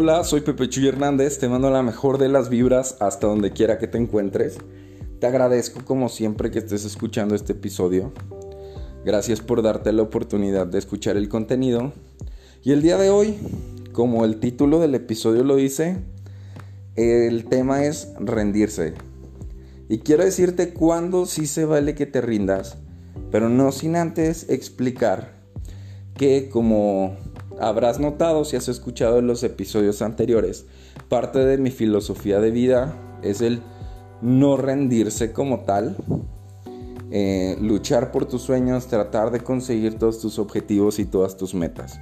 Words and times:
Hola, 0.00 0.22
soy 0.22 0.42
Pepe 0.42 0.68
Chuy 0.68 0.86
Hernández, 0.86 1.40
te 1.40 1.48
mando 1.48 1.70
la 1.70 1.82
mejor 1.82 2.18
de 2.18 2.28
las 2.28 2.48
vibras 2.48 2.96
hasta 3.00 3.26
donde 3.26 3.50
quiera 3.50 3.78
que 3.78 3.88
te 3.88 3.98
encuentres. 3.98 4.56
Te 5.18 5.26
agradezco 5.26 5.84
como 5.84 6.08
siempre 6.08 6.52
que 6.52 6.60
estés 6.60 6.84
escuchando 6.84 7.34
este 7.34 7.54
episodio. 7.54 8.12
Gracias 9.04 9.40
por 9.40 9.60
darte 9.60 9.92
la 9.92 10.02
oportunidad 10.02 10.68
de 10.68 10.78
escuchar 10.78 11.16
el 11.16 11.28
contenido. 11.28 11.92
Y 12.62 12.70
el 12.70 12.80
día 12.80 12.96
de 12.96 13.10
hoy, 13.10 13.38
como 13.90 14.24
el 14.24 14.38
título 14.38 14.78
del 14.78 14.94
episodio 14.94 15.42
lo 15.42 15.56
dice, 15.56 15.96
el 16.94 17.46
tema 17.46 17.84
es 17.84 18.12
rendirse. 18.20 18.94
Y 19.88 19.98
quiero 19.98 20.24
decirte 20.24 20.74
cuándo 20.74 21.26
sí 21.26 21.48
se 21.48 21.64
vale 21.64 21.96
que 21.96 22.06
te 22.06 22.20
rindas, 22.20 22.76
pero 23.32 23.48
no 23.48 23.72
sin 23.72 23.96
antes 23.96 24.48
explicar 24.48 25.32
que 26.14 26.50
como 26.50 27.16
habrás 27.60 27.98
notado 28.00 28.44
si 28.44 28.56
has 28.56 28.68
escuchado 28.68 29.20
los 29.20 29.42
episodios 29.42 30.02
anteriores, 30.02 30.66
parte 31.08 31.38
de 31.40 31.58
mi 31.58 31.70
filosofía 31.70 32.40
de 32.40 32.50
vida 32.50 32.96
es 33.22 33.40
el 33.40 33.62
no 34.20 34.56
rendirse 34.56 35.32
como 35.32 35.60
tal, 35.60 35.96
eh, 37.10 37.56
luchar 37.60 38.12
por 38.12 38.26
tus 38.26 38.42
sueños, 38.42 38.86
tratar 38.86 39.30
de 39.30 39.40
conseguir 39.40 39.98
todos 39.98 40.20
tus 40.20 40.38
objetivos 40.38 40.98
y 40.98 41.06
todas 41.06 41.36
tus 41.36 41.54
metas. 41.54 42.00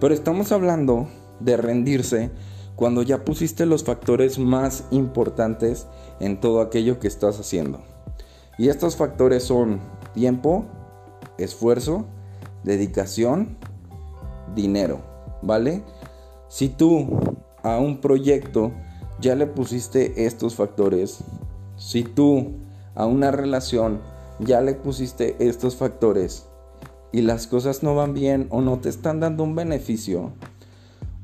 Pero 0.00 0.14
estamos 0.14 0.52
hablando 0.52 1.08
de 1.40 1.56
rendirse 1.56 2.30
cuando 2.76 3.02
ya 3.02 3.24
pusiste 3.24 3.66
los 3.66 3.84
factores 3.84 4.38
más 4.38 4.84
importantes 4.90 5.86
en 6.20 6.40
todo 6.40 6.60
aquello 6.60 6.98
que 6.98 7.08
estás 7.08 7.38
haciendo. 7.38 7.80
Y 8.58 8.68
estos 8.68 8.96
factores 8.96 9.44
son 9.44 9.80
tiempo, 10.12 10.66
esfuerzo, 11.38 12.06
dedicación 12.62 13.56
dinero, 14.54 15.00
¿vale? 15.42 15.82
Si 16.48 16.68
tú 16.68 17.08
a 17.62 17.78
un 17.78 18.00
proyecto 18.00 18.72
ya 19.20 19.34
le 19.34 19.46
pusiste 19.46 20.26
estos 20.26 20.54
factores, 20.54 21.18
si 21.76 22.02
tú 22.02 22.52
a 22.94 23.06
una 23.06 23.30
relación 23.30 24.00
ya 24.40 24.60
le 24.60 24.74
pusiste 24.74 25.36
estos 25.38 25.76
factores 25.76 26.46
y 27.12 27.22
las 27.22 27.46
cosas 27.46 27.82
no 27.82 27.94
van 27.94 28.14
bien 28.14 28.48
o 28.50 28.60
no 28.60 28.80
te 28.80 28.88
están 28.88 29.20
dando 29.20 29.44
un 29.44 29.54
beneficio 29.54 30.32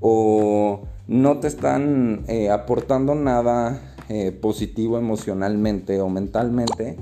o 0.01 0.83
no 1.09 1.39
te 1.41 1.49
están 1.49 2.25
eh, 2.29 2.51
aportando 2.51 3.15
nada 3.15 3.81
eh, 4.09 4.33
positivo 4.33 4.99
emocionalmente 4.99 6.01
o 6.01 6.09
mentalmente, 6.09 6.97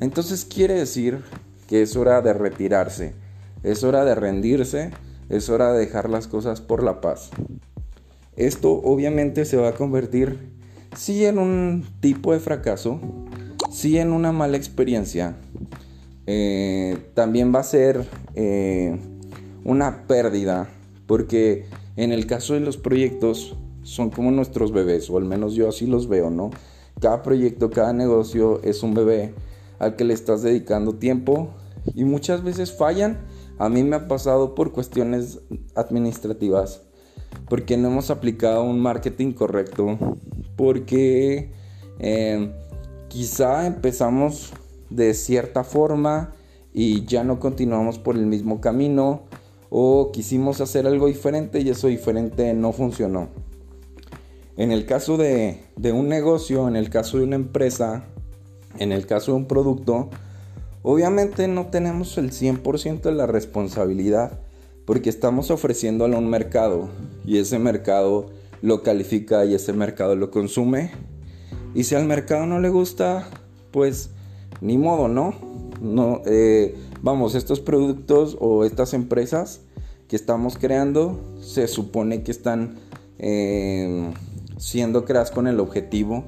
entonces 0.00 0.44
quiere 0.44 0.74
decir 0.74 1.22
que 1.66 1.82
es 1.82 1.96
hora 1.96 2.20
de 2.20 2.32
retirarse, 2.32 3.14
es 3.62 3.82
hora 3.84 4.04
de 4.04 4.14
rendirse 4.14 4.90
es 5.28 5.48
hora 5.48 5.72
de 5.72 5.80
dejar 5.80 6.10
las 6.10 6.28
cosas 6.28 6.60
por 6.60 6.82
la 6.82 7.00
paz. 7.00 7.30
Esto 8.36 8.72
obviamente 8.72 9.44
se 9.44 9.56
va 9.56 9.68
a 9.68 9.74
convertir 9.74 10.38
sí 10.96 11.24
en 11.24 11.38
un 11.38 11.84
tipo 12.00 12.32
de 12.32 12.40
fracaso, 12.40 13.00
sí 13.70 13.98
en 13.98 14.12
una 14.12 14.32
mala 14.32 14.56
experiencia, 14.56 15.36
eh, 16.26 17.10
también 17.14 17.54
va 17.54 17.60
a 17.60 17.64
ser 17.64 18.06
eh, 18.34 18.98
una 19.64 20.06
pérdida, 20.06 20.68
porque 21.06 21.66
en 21.96 22.12
el 22.12 22.26
caso 22.26 22.54
de 22.54 22.60
los 22.60 22.76
proyectos 22.76 23.56
son 23.82 24.10
como 24.10 24.30
nuestros 24.30 24.72
bebés, 24.72 25.10
o 25.10 25.18
al 25.18 25.24
menos 25.24 25.54
yo 25.54 25.68
así 25.68 25.86
los 25.86 26.08
veo, 26.08 26.30
¿no? 26.30 26.50
Cada 27.00 27.22
proyecto, 27.22 27.70
cada 27.70 27.92
negocio 27.92 28.62
es 28.62 28.82
un 28.82 28.94
bebé 28.94 29.34
al 29.78 29.96
que 29.96 30.04
le 30.04 30.14
estás 30.14 30.42
dedicando 30.42 30.94
tiempo 30.94 31.50
y 31.94 32.04
muchas 32.04 32.42
veces 32.42 32.72
fallan 32.72 33.18
a 33.58 33.68
mí 33.68 33.82
me 33.82 33.96
ha 33.96 34.08
pasado 34.08 34.54
por 34.54 34.72
cuestiones 34.72 35.40
administrativas, 35.74 36.82
porque 37.48 37.76
no 37.76 37.88
hemos 37.88 38.10
aplicado 38.10 38.62
un 38.62 38.80
marketing 38.80 39.32
correcto, 39.32 39.98
porque 40.56 41.52
eh, 41.98 42.52
quizá 43.08 43.66
empezamos 43.66 44.52
de 44.90 45.14
cierta 45.14 45.64
forma 45.64 46.34
y 46.72 47.04
ya 47.04 47.22
no 47.22 47.38
continuamos 47.38 47.98
por 47.98 48.16
el 48.16 48.26
mismo 48.26 48.60
camino, 48.60 49.22
o 49.70 50.12
quisimos 50.12 50.60
hacer 50.60 50.86
algo 50.86 51.08
diferente 51.08 51.60
y 51.60 51.68
eso 51.68 51.88
diferente 51.88 52.54
no 52.54 52.72
funcionó. 52.72 53.28
En 54.56 54.70
el 54.70 54.86
caso 54.86 55.16
de, 55.16 55.64
de 55.76 55.90
un 55.90 56.08
negocio, 56.08 56.68
en 56.68 56.76
el 56.76 56.90
caso 56.90 57.18
de 57.18 57.24
una 57.24 57.34
empresa, 57.34 58.04
en 58.78 58.92
el 58.92 59.06
caso 59.06 59.32
de 59.32 59.38
un 59.38 59.46
producto, 59.46 60.10
Obviamente 60.86 61.48
no 61.48 61.68
tenemos 61.68 62.18
el 62.18 62.30
100% 62.30 63.00
de 63.00 63.12
la 63.12 63.26
responsabilidad 63.26 64.38
porque 64.84 65.08
estamos 65.08 65.50
ofreciéndolo 65.50 66.16
a 66.16 66.18
un 66.18 66.28
mercado 66.28 66.90
y 67.24 67.38
ese 67.38 67.58
mercado 67.58 68.26
lo 68.60 68.82
califica 68.82 69.46
y 69.46 69.54
ese 69.54 69.72
mercado 69.72 70.14
lo 70.14 70.30
consume. 70.30 70.92
Y 71.74 71.84
si 71.84 71.94
al 71.94 72.04
mercado 72.04 72.44
no 72.44 72.60
le 72.60 72.68
gusta, 72.68 73.26
pues 73.70 74.10
ni 74.60 74.76
modo, 74.76 75.08
¿no? 75.08 75.34
no 75.80 76.20
eh, 76.26 76.74
vamos, 77.00 77.34
estos 77.34 77.60
productos 77.60 78.36
o 78.38 78.66
estas 78.66 78.92
empresas 78.92 79.62
que 80.06 80.16
estamos 80.16 80.58
creando 80.58 81.18
se 81.40 81.66
supone 81.66 82.22
que 82.22 82.30
están 82.30 82.74
eh, 83.18 84.12
siendo 84.58 85.06
creadas 85.06 85.30
con 85.30 85.46
el 85.46 85.60
objetivo 85.60 86.24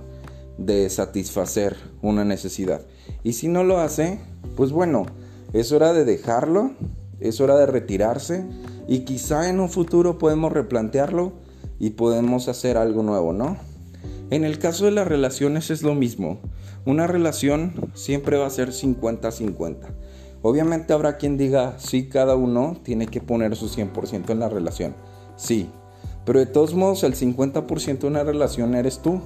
de 0.56 0.88
satisfacer 0.88 1.77
una 2.00 2.25
necesidad. 2.25 2.87
Y 3.22 3.34
si 3.34 3.49
no 3.49 3.65
lo 3.65 3.78
hace, 3.78 4.21
pues 4.56 4.72
bueno, 4.72 5.06
es 5.53 5.72
hora 5.72 5.93
de 5.93 6.05
dejarlo, 6.05 6.72
es 7.21 7.41
hora 7.41 7.56
de 7.56 7.67
retirarse 7.67 8.44
y 8.89 9.00
quizá 9.00 9.49
en 9.49 9.61
un 9.61 9.69
futuro 9.69 10.19
podemos 10.19 10.53
replantearlo 10.53 11.33
y 11.78 11.91
podemos 11.91 12.49
hacer 12.49 12.77
algo 12.77 13.03
nuevo, 13.03 13.33
¿no? 13.33 13.56
En 14.31 14.44
el 14.44 14.59
caso 14.59 14.87
de 14.87 14.91
las 14.91 15.06
relaciones 15.06 15.71
es 15.71 15.83
lo 15.83 15.94
mismo. 15.94 16.41
Una 16.84 17.06
relación 17.06 17.91
siempre 17.94 18.37
va 18.37 18.47
a 18.47 18.50
ser 18.50 18.71
50-50. 18.71 19.77
Obviamente 20.43 20.93
habrá 20.93 21.17
quien 21.17 21.37
diga, 21.37 21.75
sí, 21.78 22.09
cada 22.09 22.37
uno 22.37 22.77
tiene 22.83 23.06
que 23.06 23.21
poner 23.21 23.56
su 23.56 23.69
100% 23.69 24.31
en 24.31 24.38
la 24.38 24.49
relación. 24.49 24.94
Sí, 25.37 25.69
pero 26.25 26.38
de 26.38 26.47
todos 26.47 26.75
modos 26.75 27.03
el 27.05 27.15
50% 27.15 27.99
de 27.99 28.06
una 28.06 28.25
relación 28.25 28.75
eres 28.75 29.00
tú 29.00 29.21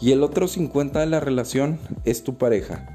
y 0.00 0.12
el 0.12 0.22
otro 0.22 0.46
50% 0.46 0.92
de 0.92 1.06
la 1.06 1.20
relación 1.20 1.78
es 2.04 2.24
tu 2.24 2.36
pareja. 2.36 2.93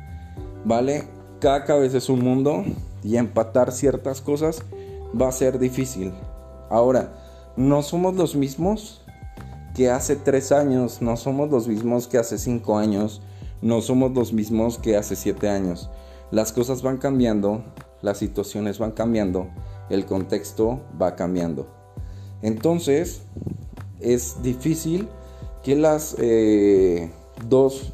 ¿Vale? 0.70 1.04
Cada 1.40 1.66
cabeza 1.66 1.98
es 1.98 2.10
un 2.10 2.24
mundo 2.24 2.64
y 3.04 3.18
empatar 3.18 3.72
ciertas 3.72 4.22
cosas 4.22 4.62
va 5.20 5.28
a 5.28 5.32
ser 5.32 5.58
difícil. 5.58 6.14
Ahora, 6.70 7.12
no 7.58 7.82
somos 7.82 8.14
los 8.16 8.36
mismos 8.36 9.02
que 9.74 9.90
hace 9.90 10.16
tres 10.16 10.52
años, 10.52 11.02
no 11.02 11.18
somos 11.18 11.50
los 11.50 11.68
mismos 11.68 12.08
que 12.08 12.20
hace 12.20 12.38
cinco 12.38 12.78
años, 12.78 13.24
no 13.64 13.82
somos 13.82 14.12
los 14.12 14.32
mismos 14.32 14.78
que 14.78 14.96
hace 14.96 15.16
siete 15.16 15.50
años. 15.50 15.90
Las 16.30 16.52
cosas 16.52 16.84
van 16.84 16.98
cambiando, 16.98 17.64
las 18.04 18.20
situaciones 18.20 18.78
van 18.78 18.92
cambiando, 18.92 19.48
el 19.90 20.06
contexto 20.06 20.82
va 21.02 21.16
cambiando. 21.16 21.66
Entonces, 22.44 23.24
es 24.00 24.44
difícil 24.44 25.10
que 25.64 25.76
las 25.76 26.16
eh, 26.20 27.10
dos 27.48 27.94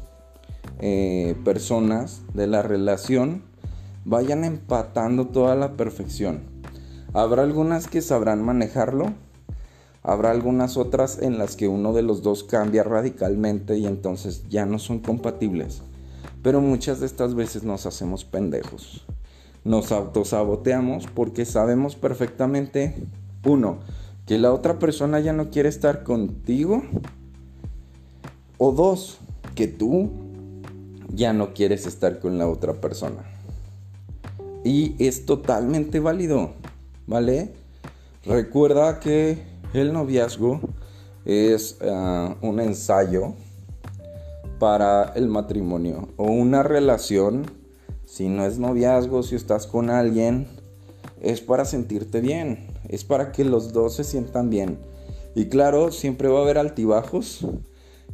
eh, 0.78 1.36
personas 1.44 2.22
de 2.34 2.46
la 2.46 2.62
relación 2.62 3.42
vayan 4.04 4.44
empatando 4.44 5.26
toda 5.26 5.54
la 5.56 5.72
perfección. 5.72 6.42
Habrá 7.12 7.42
algunas 7.42 7.88
que 7.88 8.02
sabrán 8.02 8.42
manejarlo, 8.42 9.14
habrá 10.02 10.30
algunas 10.30 10.76
otras 10.76 11.20
en 11.20 11.38
las 11.38 11.56
que 11.56 11.66
uno 11.66 11.92
de 11.92 12.02
los 12.02 12.22
dos 12.22 12.44
cambia 12.44 12.82
radicalmente 12.82 13.78
y 13.78 13.86
entonces 13.86 14.44
ya 14.48 14.66
no 14.66 14.78
son 14.78 14.98
compatibles. 14.98 15.82
Pero 16.42 16.60
muchas 16.60 17.00
de 17.00 17.06
estas 17.06 17.34
veces 17.34 17.64
nos 17.64 17.86
hacemos 17.86 18.24
pendejos. 18.24 19.04
Nos 19.64 19.90
autosaboteamos 19.90 21.06
porque 21.06 21.44
sabemos 21.44 21.96
perfectamente, 21.96 22.94
uno, 23.44 23.78
que 24.26 24.38
la 24.38 24.52
otra 24.52 24.78
persona 24.78 25.18
ya 25.18 25.32
no 25.32 25.50
quiere 25.50 25.68
estar 25.68 26.04
contigo. 26.04 26.82
O 28.58 28.72
dos, 28.72 29.18
que 29.56 29.66
tú 29.66 30.25
ya 31.16 31.32
no 31.32 31.54
quieres 31.54 31.86
estar 31.86 32.20
con 32.20 32.38
la 32.38 32.46
otra 32.46 32.74
persona. 32.74 33.24
Y 34.64 34.94
es 34.98 35.26
totalmente 35.26 35.98
válido, 35.98 36.52
¿vale? 37.06 37.52
Recuerda 38.24 39.00
que 39.00 39.38
el 39.72 39.92
noviazgo 39.92 40.60
es 41.24 41.78
ah, 41.82 42.36
un 42.42 42.60
ensayo 42.60 43.34
para 44.58 45.12
el 45.14 45.28
matrimonio 45.28 46.08
o 46.16 46.24
una 46.24 46.62
relación. 46.62 47.46
Si 48.04 48.28
no 48.28 48.44
es 48.44 48.58
noviazgo, 48.58 49.22
si 49.22 49.36
estás 49.36 49.66
con 49.66 49.90
alguien, 49.90 50.46
es 51.20 51.40
para 51.40 51.64
sentirte 51.64 52.20
bien, 52.20 52.66
es 52.88 53.04
para 53.04 53.32
que 53.32 53.44
los 53.44 53.72
dos 53.72 53.94
se 53.94 54.04
sientan 54.04 54.50
bien. 54.50 54.78
Y 55.34 55.46
claro, 55.46 55.92
siempre 55.92 56.28
va 56.28 56.40
a 56.40 56.42
haber 56.42 56.58
altibajos, 56.58 57.46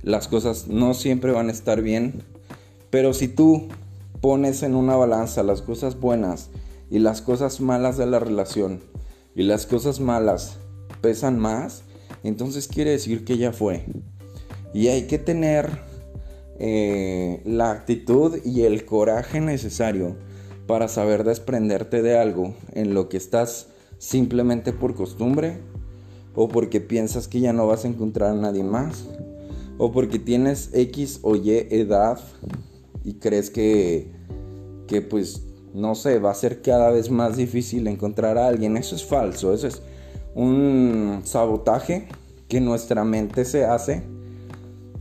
las 0.03 0.29
cosas 0.29 0.69
no 0.69 0.95
siempre 0.95 1.33
van 1.33 1.49
a 1.49 1.53
estar 1.53 1.83
bien, 1.83 2.23
pero 2.93 3.15
si 3.15 3.27
tú 3.27 3.69
pones 4.21 4.63
en 4.63 4.75
una 4.75 4.95
balanza 4.97 5.43
las 5.43 5.63
cosas 5.63 5.99
buenas 5.99 6.51
y 6.91 6.99
las 6.99 7.23
cosas 7.23 7.63
malas 7.63 7.97
de 7.97 8.05
la 8.05 8.19
relación 8.19 8.81
y 9.35 9.45
las 9.45 9.65
cosas 9.65 9.99
malas 9.99 10.59
pesan 11.01 11.39
más, 11.39 11.85
entonces 12.23 12.69
quiere 12.69 12.91
decir 12.91 13.25
que 13.25 13.39
ya 13.39 13.55
fue. 13.55 13.87
Y 14.75 14.89
hay 14.89 15.07
que 15.07 15.19
tener 15.19 15.71
eh, 16.59 17.41
la 17.47 17.71
actitud 17.71 18.39
y 18.45 18.65
el 18.65 18.85
coraje 18.85 19.41
necesario 19.41 20.19
para 20.67 20.87
saber 20.87 21.25
desprenderte 21.25 22.03
de 22.03 22.19
algo 22.19 22.55
en 22.75 22.93
lo 22.93 23.09
que 23.09 23.17
estás 23.17 23.69
simplemente 23.97 24.75
por 24.75 24.95
costumbre 24.95 25.61
o 26.35 26.49
porque 26.49 26.83
piensas 26.83 27.27
que 27.27 27.41
ya 27.41 27.55
no 27.55 27.67
vas 27.67 27.87
a 27.87 27.89
encontrar 27.89 28.33
a 28.33 28.41
nadie 28.41 28.65
más 28.65 29.09
o 29.79 29.93
porque 29.93 30.19
tienes 30.19 30.69
X 30.75 31.21
o 31.23 31.37
Y 31.37 31.53
edad 31.71 32.21
y 33.05 33.15
crees 33.15 33.51
que, 33.51 34.13
que 34.87 35.03
pues 35.03 35.43
no 35.75 35.95
sé, 35.95 36.19
va 36.19 36.31
a 36.31 36.35
ser 36.35 36.63
cada 36.63 36.91
vez 36.91 37.11
más 37.11 37.37
difícil 37.37 37.87
encontrar 37.89 38.39
a 38.39 38.47
alguien. 38.47 38.77
Eso 38.77 38.95
es 38.95 39.05
falso, 39.05 39.53
eso 39.53 39.67
es 39.67 39.83
un 40.35 41.23
sabotaje 41.25 42.09
que 42.49 42.61
nuestra 42.61 43.05
mente 43.05 43.45
se 43.45 43.65
hace 43.65 44.03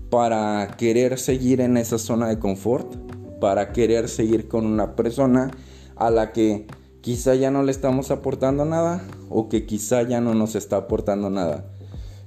para 0.10 0.76
querer 0.78 1.18
seguir 1.20 1.62
en 1.62 1.78
esa 1.78 1.98
zona 1.98 2.28
de 2.28 2.40
confort, 2.40 2.96
para 3.40 3.72
querer 3.72 4.10
seguir 4.10 4.48
con 4.48 4.66
una 4.66 4.96
persona 4.96 5.52
a 5.96 6.10
la 6.10 6.32
que 6.32 6.68
quizá 7.02 7.36
ya 7.36 7.52
no 7.52 7.64
le 7.64 7.72
estamos 7.72 8.12
aportando 8.12 8.66
nada 8.66 9.04
o 9.30 9.50
que 9.50 9.66
quizá 9.66 10.04
ya 10.04 10.22
no 10.22 10.34
nos 10.34 10.56
está 10.56 10.78
aportando 10.78 11.30
nada. 11.30 11.66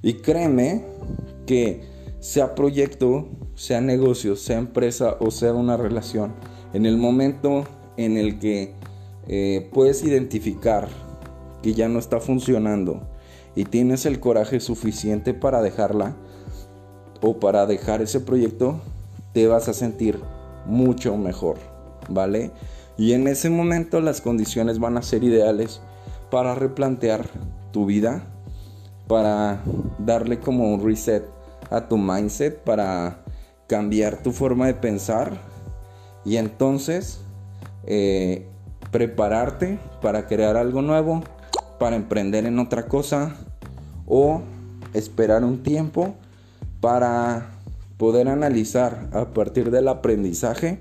Y 0.02 0.14
créeme 0.14 0.84
que 1.46 1.82
sea 2.20 2.54
proyecto, 2.54 3.28
sea 3.54 3.80
negocio, 3.80 4.36
sea 4.36 4.58
empresa 4.58 5.16
o 5.20 5.30
sea 5.30 5.52
una 5.52 5.76
relación, 5.76 6.34
en 6.72 6.86
el 6.86 6.96
momento 6.96 7.64
en 7.96 8.16
el 8.16 8.38
que 8.38 8.74
eh, 9.28 9.70
puedes 9.72 10.02
identificar 10.04 10.88
que 11.62 11.74
ya 11.74 11.88
no 11.88 11.98
está 11.98 12.20
funcionando 12.20 13.02
y 13.54 13.64
tienes 13.64 14.04
el 14.06 14.20
coraje 14.20 14.60
suficiente 14.60 15.32
para 15.32 15.62
dejarla 15.62 16.16
o 17.22 17.38
para 17.38 17.66
dejar 17.66 18.02
ese 18.02 18.20
proyecto, 18.20 18.80
te 19.32 19.46
vas 19.46 19.68
a 19.68 19.72
sentir 19.72 20.20
mucho 20.66 21.16
mejor, 21.16 21.56
¿vale? 22.08 22.50
Y 22.96 23.12
en 23.12 23.26
ese 23.28 23.50
momento 23.50 24.00
las 24.00 24.20
condiciones 24.20 24.78
van 24.78 24.96
a 24.96 25.02
ser 25.02 25.24
ideales 25.24 25.80
para 26.30 26.54
replantear 26.54 27.26
tu 27.72 27.86
vida, 27.86 28.26
para 29.08 29.62
darle 29.98 30.38
como 30.38 30.72
un 30.72 30.84
reset 30.84 31.24
a 31.70 31.88
tu 31.88 31.96
mindset, 31.96 32.58
para 32.62 33.23
cambiar 33.66 34.22
tu 34.22 34.32
forma 34.32 34.66
de 34.66 34.74
pensar 34.74 35.32
y 36.24 36.36
entonces 36.36 37.20
eh, 37.84 38.46
prepararte 38.90 39.78
para 40.00 40.26
crear 40.26 40.56
algo 40.56 40.82
nuevo, 40.82 41.22
para 41.78 41.96
emprender 41.96 42.46
en 42.46 42.58
otra 42.58 42.86
cosa 42.86 43.34
o 44.06 44.42
esperar 44.92 45.44
un 45.44 45.62
tiempo 45.62 46.14
para 46.80 47.50
poder 47.96 48.28
analizar 48.28 49.08
a 49.12 49.26
partir 49.32 49.70
del 49.70 49.88
aprendizaje 49.88 50.78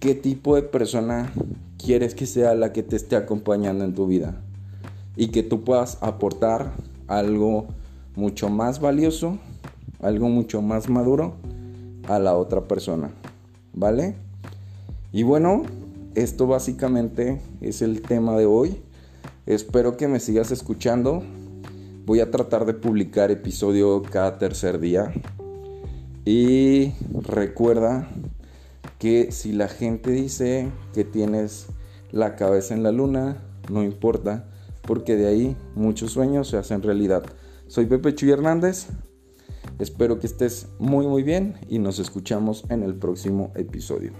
qué 0.00 0.14
tipo 0.14 0.54
de 0.56 0.62
persona 0.62 1.32
quieres 1.78 2.14
que 2.14 2.26
sea 2.26 2.54
la 2.54 2.72
que 2.72 2.82
te 2.82 2.96
esté 2.96 3.16
acompañando 3.16 3.84
en 3.84 3.94
tu 3.94 4.06
vida 4.06 4.40
y 5.16 5.28
que 5.28 5.42
tú 5.42 5.64
puedas 5.64 5.98
aportar 6.02 6.72
algo 7.08 7.66
mucho 8.14 8.48
más 8.48 8.80
valioso 8.80 9.38
algo 10.00 10.28
mucho 10.28 10.62
más 10.62 10.88
maduro 10.88 11.34
a 12.08 12.18
la 12.18 12.36
otra 12.36 12.62
persona. 12.62 13.10
¿Vale? 13.72 14.16
Y 15.12 15.22
bueno, 15.22 15.62
esto 16.14 16.46
básicamente 16.46 17.40
es 17.60 17.82
el 17.82 18.02
tema 18.02 18.36
de 18.36 18.46
hoy. 18.46 18.82
Espero 19.46 19.96
que 19.96 20.08
me 20.08 20.20
sigas 20.20 20.50
escuchando. 20.50 21.22
Voy 22.06 22.20
a 22.20 22.30
tratar 22.30 22.66
de 22.66 22.74
publicar 22.74 23.30
episodio 23.30 24.02
cada 24.02 24.38
tercer 24.38 24.78
día. 24.78 25.12
Y 26.24 26.92
recuerda 27.12 28.08
que 28.98 29.30
si 29.30 29.52
la 29.52 29.68
gente 29.68 30.10
dice 30.10 30.68
que 30.94 31.04
tienes 31.04 31.66
la 32.12 32.34
cabeza 32.34 32.74
en 32.74 32.82
la 32.82 32.92
luna, 32.92 33.36
no 33.70 33.82
importa, 33.82 34.44
porque 34.82 35.16
de 35.16 35.26
ahí 35.26 35.56
muchos 35.74 36.12
sueños 36.12 36.48
se 36.48 36.56
hacen 36.56 36.82
realidad. 36.82 37.24
Soy 37.68 37.86
Pepe 37.86 38.14
Chuy 38.14 38.30
Hernández. 38.30 38.88
Espero 39.78 40.18
que 40.18 40.26
estés 40.26 40.68
muy 40.78 41.06
muy 41.06 41.22
bien 41.22 41.54
y 41.68 41.78
nos 41.78 41.98
escuchamos 41.98 42.64
en 42.70 42.82
el 42.82 42.94
próximo 42.94 43.52
episodio. 43.56 44.12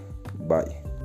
Bye. 0.47 0.96